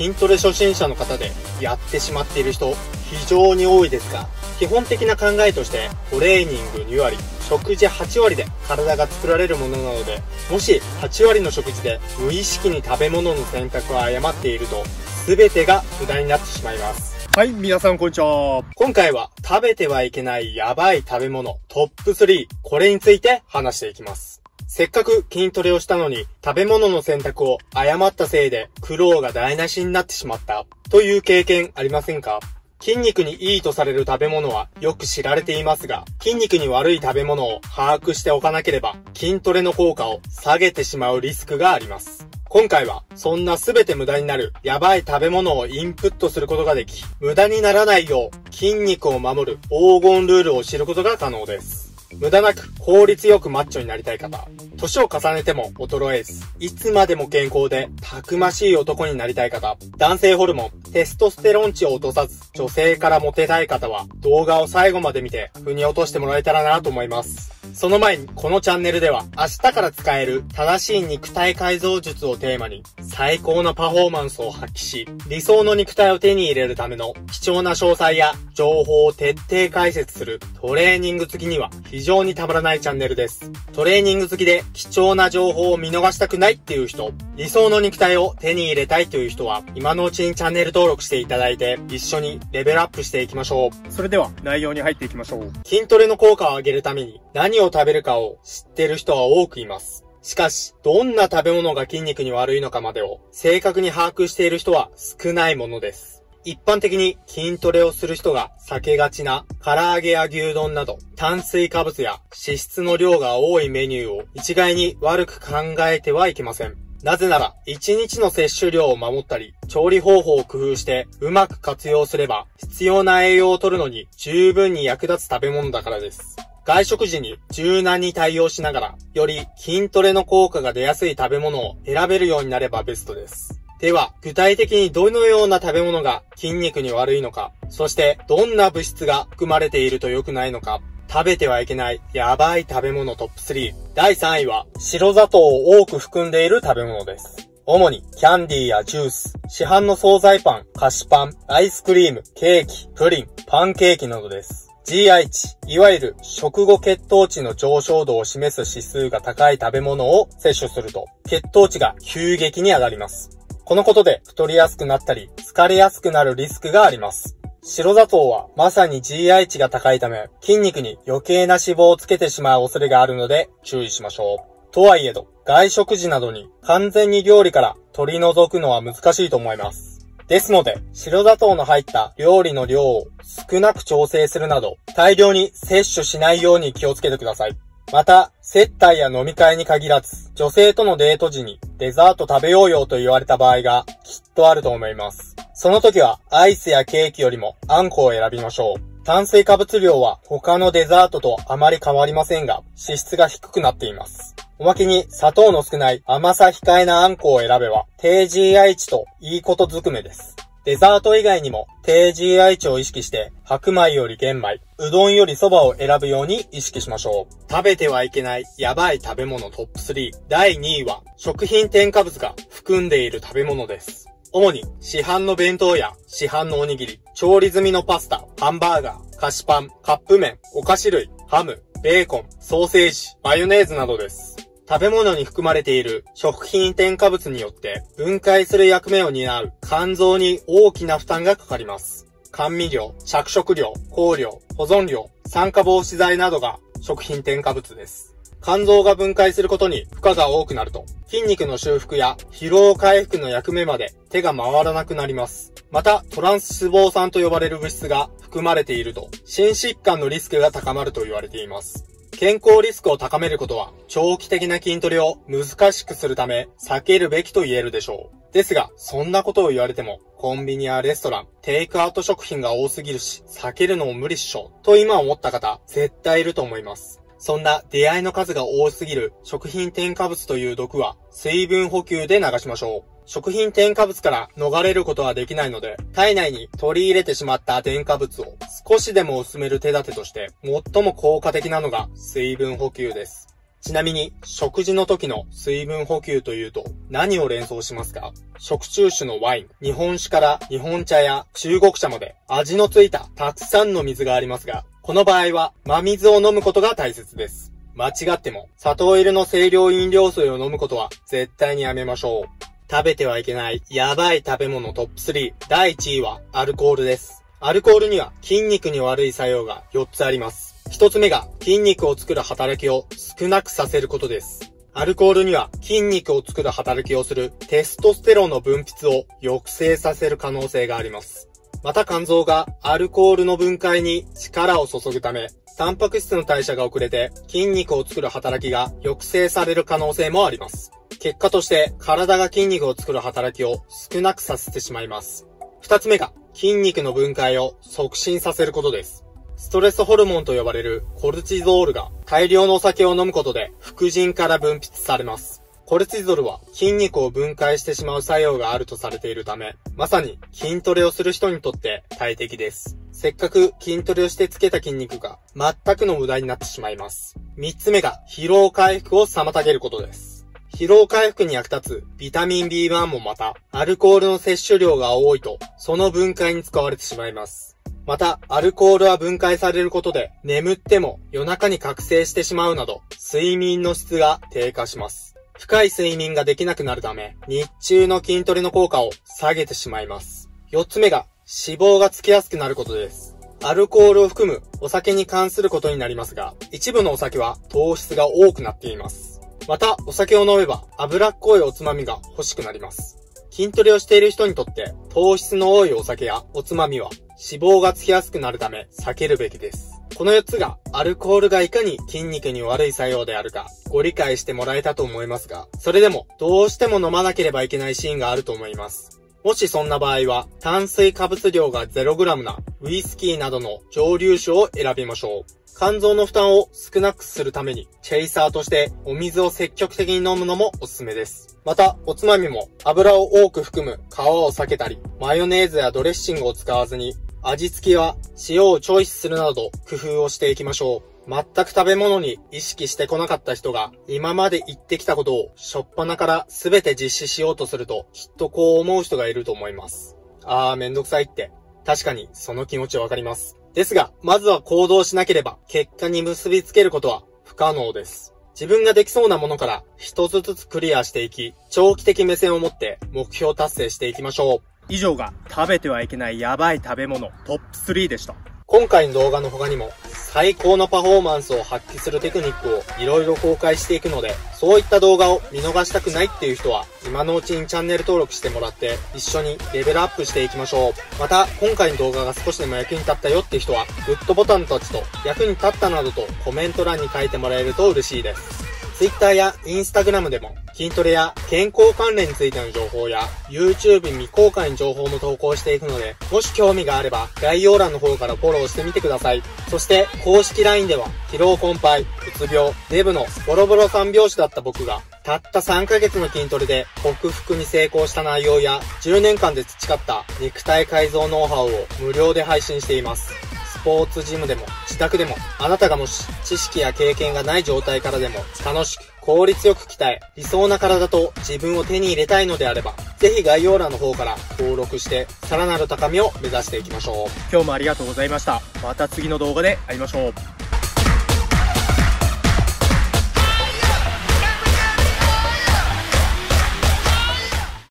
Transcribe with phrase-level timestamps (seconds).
[0.00, 1.30] 筋トレ初心者の方で
[1.60, 2.74] やってしまっている人
[3.10, 14.84] 非常に多いですが、基本的な考えとしてトレーニング2割、食事8割で体が作られるものなので、もし8割の食事で無意識に食べ物の選択を誤っていると、
[15.26, 17.28] 全てが無駄になってしまいます。
[17.36, 18.64] はい、皆さんこんにちは。
[18.76, 24.39] 今回は食べてはいけないやばい食べ物トップ3、これについて話していきます。
[24.72, 32.38] せっかく筋トレをしたのに食べ物の選択を誤ったせいで苦労が台無しになってしまったという経験ありませんか？
[32.80, 42.28] 筋肉にいいとされる食べ物はよく知られていますが、筋肉に悪い食べ物を把握しておかなければ、筋トレの効果を下げてしまうリスクがあります。
[42.48, 51.79] 今回は、そんな全て無駄になる、やばい食べ物をインプットすることができ、無駄にならないよう、筋肉を守る黄金ルールを知ることが可能です。
[52.18, 67.49] 無駄なく効率よくマッチョになりたい方、年を重ねても衰えず、いつまでも健康でたくましい男になりたい方、男性ホルモン、テストステロン値を落とさず、女性からモテたい方は、動画を最後まで見て、腑に落としてもらえたらなと思います。
[67.74, 83.50] その前に、このチャンネルでは、明日から使える正しい肉体改造術をテーマに、最高のパフォーマンスを発揮し、理想の肉体を手に入れるための貴重な詳細や情報を徹底解説するトレーニング付きには非常にたまらないチャンネルです。
[83.72, 93.92] トレーニング付きで貴重な情報を見逃したくないっていう人、理想の肉体を手に入れたいという人は、今のうちにチャンネル登録していただいて、一緒にレベルアップしていきましょう。
[93.92, 95.52] それでは内容に入っていきましょう。
[95.64, 97.20] 筋トレの効果を上げるために
[97.60, 100.06] 何を食べるかを知ってる人は多くいます。
[100.22, 106.24] しかし、どんな食べ物が筋肉に悪いのかまでを正確に把握している人は少ないものです。
[106.42, 116.76] 一般的に筋トレをする人が避けがちな唐揚げや牛丼など炭水化物や脂質の量が多いメニューを一概に悪く考えてはいけません。
[117.02, 126.36] なぜなら、1日の摂取量を守ったり、調理方法を工夫してうまく活用すれば、必要な栄養を取るのに十分に役立つ食べ物だからです。
[126.64, 133.60] 外食時に柔軟に対応しながら、より筋トレの効果が出やすい食べ物を選べるようになればベストです。
[133.80, 140.80] では、具体的にどのような食べ物が筋肉に悪いのか、そしてどんな物質が含まれていると良くないのか、
[141.10, 143.74] 食べてはいけないやばい食べ物トップ3。
[143.94, 147.48] 第3位は、白砂糖を多く含んでいる食べ物です。
[147.66, 154.69] 主にキャンディーやジュース、市販の惣菜パン、菓子パン、アイスクリーム、ケーキ、プリン、パンケーキなどです。
[154.84, 163.30] GI 値、いわゆる食後血糖値の上昇度を示す指数が高い食べ物を摂取すると、血糖値が急激に上がります。
[163.64, 167.36] このことで太りやすくなったり、疲れやすくなるリスクがあります。
[167.62, 174.72] 白砂糖はまさに GI 値が高いため、筋肉に余計な脂肪をつけてしまう恐れがあるので注意しましょう。
[174.72, 179.89] とはいえど、外食時などに完全に料理から取り除くのは難しいと思います。
[180.30, 183.08] ですので、白砂糖の入った料理の量を
[183.50, 187.58] 少なく調整するなど、大量に摂取しないように気をつけてください。
[187.92, 195.34] また、接待や飲み会に限らず、女性とのデート時にデザート食べようよと言われた場合がきっとあると思います。
[195.52, 199.04] その時はアイスやケーキよりもあんこを選びましょう。
[199.04, 204.36] 炭水化物量は他のデザートとあまり変わりませんが、脂質が低くなっています。
[204.60, 210.36] おまけに砂糖の少ない甘さ控えなあんこを選べば、低 GI 値といいことずくめです。
[210.66, 217.50] デザート以外にも低 GI 値を意識して白米より玄米、うどんより蕎麦を選ぶように意識しましょう。
[217.50, 220.10] 食べてはいけないやばい食べ物トップ3。
[220.28, 224.08] 第2位は食品添加物が含んでいる食べ物です。
[224.32, 234.49] 主に市販の弁当や市販のおにぎり、調理済みのパスタ、ハンバーガー、菓子パン、カップ麺、お菓子類、ハム、ベーコン、ソーセージ、マヨネーズなどです。
[234.70, 242.06] 食べ物に含まれている食品添加物によって分解する役目を担う肝臓に大きな負担がかかります。
[242.30, 248.14] 甘味料、着色料、香料、保存料、酸化防止剤などが食品添加物です。
[248.44, 255.52] 肝臓が分解することに負荷が多くなると、筋肉の修復や疲労回復の役目まで手が回らなくなります。
[255.72, 261.89] また、トランス脂肪酸と呼ばれる物質が含まれていると、心疾患のリスクが高まると言われています。
[262.20, 268.34] 健康リスクを高めることは、長期的な筋トレを難しくするため、避けるべきと言えるでしょう。
[268.34, 277.00] ですが、そんなことを言われても、コンビニやレストラン、テイクアウト食品が多すぎるし、避けるのも無理っしょ、と今思った方、絶対いると思います。
[277.16, 282.99] そんな出会いの数が多すぎる食品添加物という毒は、水分補給で流しましょう。
[283.12, 288.36] 食品添加物から逃れることはできないので、体内に取り入れてしまった添加物を
[288.68, 293.34] 少しでも薄める手立てとして、最も効果的なのが水分補給です。
[293.62, 298.12] ちなみに、食事の時の水分補給というと、何を連想しますか？
[298.38, 307.50] 食中酒のワイン、日本酒から日本茶や中国茶まで味のついたたくさんの水がありますが、この場合は真水を飲むことが大切です。
[307.74, 312.39] 間違っても砂糖入りの清涼飲料水を飲むことは絶対にやめましょう。
[312.70, 315.34] 食べてはいけないやばい食べ物トップ3。
[315.48, 317.24] 第1位はアルコールです。
[317.40, 320.54] アルコールには筋肉に悪い作用が4つあります。
[320.70, 322.86] 1つ目が筋肉を作る働きを
[323.18, 324.52] 少なくさせることです。
[324.72, 331.28] アルコールには筋肉を作る働きをするテストステロンの分泌を抑制させる可能性があります。
[331.64, 335.26] また肝臓がアルコールの分解に力を注ぐため、
[335.58, 340.70] タンパク質の代謝が遅れて筋肉を作る働きが抑制される可能性もあります。
[341.00, 345.26] 結果として体が筋肉を作る働きを少なくさせてしまいます。
[345.62, 349.06] 二つ目が筋肉の分解を促進させることです。
[349.34, 355.42] ストレスホルモンと呼ばれるコルチゾールが大量のお酒を飲むことで副腎から分泌されます。
[355.64, 362.76] コルチゾールは筋肉を分解してしまう作用があるとされているため、まさに筋トレをする人にとって大敵です。
[362.92, 367.16] せっかく筋トレをしてつけた筋肉が全くの無駄になってしまいます。
[367.36, 370.19] 三つ目が疲労回復を妨げることです。
[370.60, 377.56] 疲労回復に役立つビタミン B1 もまた、アルコールの摂取量が多いと、その分解に使われてしまいます。
[377.86, 385.14] また、アルコールは分解されることで、眠っても夜中に覚醒してしまうなど、睡眠の質が低下します。
[385.38, 390.28] 深い睡眠ができなくなるため、日中の筋トレの効果を下げてしまいます。
[390.50, 391.06] 四つ目が、
[391.46, 393.16] 脂肪がつきやすくなることです。
[393.42, 399.19] アルコールを含むお酒に関することになりますが、一部のお酒は糖質が多くなっています。
[399.48, 402.98] また、お酒を飲めば脂っこいおつまみが欲しくなります。
[403.30, 409.80] 筋トレをしている人にとって糖質の多いお酒やおつまみは脂肪がつきやすくなるため避けるべきです。
[409.96, 419.00] この4つがアルコールがいかに筋肉に悪い作用であるかご理解してもらえたと思いますが、それでもどうしても飲まなければいけないシーンがあると思います。
[419.22, 425.39] もしそんな場合は、炭水化物量が 0g なウイスキーなどの蒸留酒を選びましょう。
[425.60, 431.38] 肝臓の負担を少なくするために、チェイサーとしてお水を積極的に飲むのもおすすめです。
[431.44, 437.96] また、おつまみも油を多く含む皮を避けたり、マヨネーズやドレッシングを使わずに味付けは
[438.26, 441.10] 塩をチョイスするなど工夫をしていきましょう。
[441.10, 449.98] 全く食べ物に意識してこなかった人が今まで言ってきたことをしょっぱなから全て実施しようとするときっとこう思う人がいると思います。
[450.24, 451.30] あーめんどくさいって。
[451.66, 453.39] 確かにその気持ちわかります。
[453.54, 458.14] ですが、まずは行動しなければ結果に結びつけることは不可能です。
[458.34, 464.50] 自分ができそうなものから一つずつクリアしていき、長期的目線を持って目標達成していきましょう。
[464.68, 468.14] 以上が食べてはいけないやばい食べ物トップ3でした。
[468.52, 480.72] 今回の動画の他にも最高のパフォーマンスを発揮するテクニックをいろいろ公開していくので、そういった動画を見逃したくないっていう人は、今のうちにチャンネル登録してもらって、一緒にレベルアップしていきましょう。
[480.98, 488.49] また、今回の動画が少しでも役に立ったよって人は、グッドボタンたちと役に立ったなどとコメント欄に書いてもらえると嬉しいです。
[488.80, 499.22] Twitter や Instagram でも筋トレや健康関連についての情報や YouTube 未公開の情報も投稿していくので、もし興味があれば概要欄の方からフォローしてみてください。
[499.48, 501.86] そして公式 LINE では疲労困憊、う
[502.26, 511.50] つ病、デブのボロボロ三拍子だった僕がたった3ヶ月の筋トレで克服に成功した内容や10年間で培った肉体改造ノウハウを
[511.84, 513.12] 無料で配信しています。
[513.60, 527.08] スポーツジムでも自宅でもあなたがもし知識や経験がない状態からでも楽しく効率よく鍛え理想な体と自分を手に入れたいのであればぜひ概要欄の方から登録してさらなる高みを目指していきましょう。
[527.30, 528.40] 今日もありがとうございました。
[528.62, 530.49] また次の動画で会いましょう。